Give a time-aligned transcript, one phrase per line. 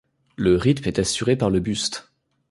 [0.35, 2.11] Le rythme est assuré par le buste.